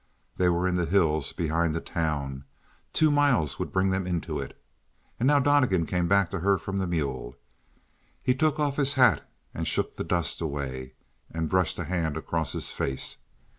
They 0.37 0.49
were 0.49 0.67
in 0.67 0.73
the 0.77 0.85
hills 0.87 1.31
behind 1.31 1.75
the 1.75 1.79
town; 1.79 2.45
two 2.91 3.11
miles 3.11 3.59
would 3.59 3.71
bring 3.71 3.91
them 3.91 4.07
into 4.07 4.39
it. 4.39 4.59
And 5.19 5.27
now 5.27 5.37
Donnegan 5.39 5.85
came 5.85 6.07
back 6.07 6.31
to 6.31 6.39
her 6.39 6.57
from 6.57 6.79
the 6.79 6.87
mule. 6.87 7.35
He 8.23 8.33
took 8.33 8.59
off 8.59 8.77
his 8.77 8.95
hat 8.95 9.29
and 9.53 9.67
shook 9.67 9.97
the 9.97 10.03
dust 10.03 10.41
away; 10.41 10.95
he 11.31 11.39
brushed 11.41 11.77
a 11.77 11.83
hand 11.83 12.17
across 12.17 12.53
his 12.53 12.71
face. 12.71 13.17